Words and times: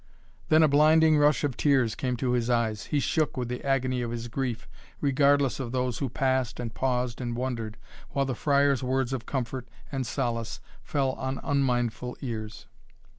Then 0.49 0.63
a 0.63 0.67
blinding 0.67 1.19
rush 1.19 1.43
of 1.43 1.55
tears 1.55 1.93
came 1.93 2.17
to 2.17 2.31
his 2.31 2.49
eyes. 2.49 2.85
He 2.85 2.99
shook 2.99 3.37
with 3.37 3.49
the 3.49 3.63
agony 3.63 4.01
of 4.01 4.09
his 4.09 4.29
grief 4.29 4.67
regardless 4.99 5.59
of 5.59 5.71
those 5.71 5.99
who 5.99 6.09
passed 6.09 6.59
and 6.59 6.73
paused 6.73 7.21
and 7.21 7.35
wondered, 7.35 7.77
while 8.09 8.25
the 8.25 8.33
friar's 8.33 8.81
words 8.81 9.13
of 9.13 9.27
comfort 9.27 9.67
and 9.91 10.07
solace 10.07 10.59
fell 10.81 11.11
on 11.11 11.39
unmindful 11.43 12.17
ears. 12.21 12.65